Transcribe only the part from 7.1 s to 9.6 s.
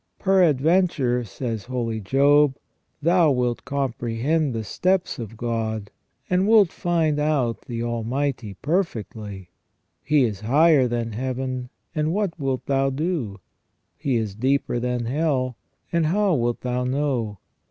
out the Almighty perfectly.